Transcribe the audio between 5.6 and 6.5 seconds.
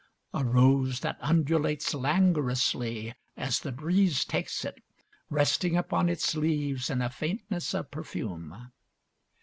upon its